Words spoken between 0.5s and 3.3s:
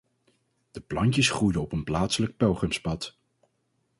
De plantjes groeiden op een plaatselijk pelgrimspad.